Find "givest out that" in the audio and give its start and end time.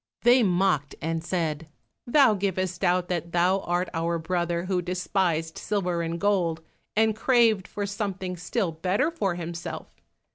2.33-3.33